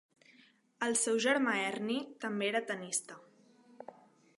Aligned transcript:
El 0.87 0.97
seu 1.01 1.19
germà 1.27 1.55
Ernie 1.67 2.09
també 2.25 2.51
era 2.53 2.67
tennista. 2.73 3.23